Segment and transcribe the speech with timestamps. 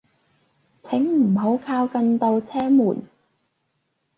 [0.81, 3.03] 請唔好靠近度車門